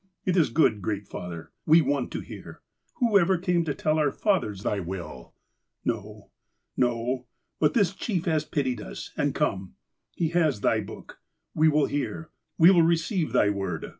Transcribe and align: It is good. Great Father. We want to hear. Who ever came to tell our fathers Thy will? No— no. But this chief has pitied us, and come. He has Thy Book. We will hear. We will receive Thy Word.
It 0.25 0.35
is 0.35 0.49
good. 0.49 0.81
Great 0.81 1.07
Father. 1.07 1.51
We 1.67 1.83
want 1.83 2.09
to 2.13 2.21
hear. 2.21 2.61
Who 2.95 3.19
ever 3.19 3.37
came 3.37 3.63
to 3.65 3.75
tell 3.75 3.99
our 3.99 4.09
fathers 4.11 4.63
Thy 4.63 4.79
will? 4.79 5.35
No— 5.85 6.31
no. 6.75 7.27
But 7.59 7.75
this 7.75 7.93
chief 7.93 8.25
has 8.25 8.43
pitied 8.43 8.81
us, 8.81 9.11
and 9.15 9.35
come. 9.35 9.75
He 10.15 10.29
has 10.29 10.61
Thy 10.61 10.79
Book. 10.81 11.19
We 11.53 11.69
will 11.69 11.85
hear. 11.85 12.31
We 12.57 12.71
will 12.71 12.81
receive 12.81 13.31
Thy 13.31 13.51
Word. 13.51 13.85